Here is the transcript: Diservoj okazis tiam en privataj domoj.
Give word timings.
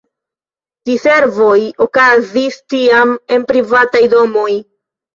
Diservoj 0.89 1.59
okazis 1.87 2.59
tiam 2.75 3.15
en 3.39 3.49
privataj 3.55 4.07
domoj. 4.19 4.53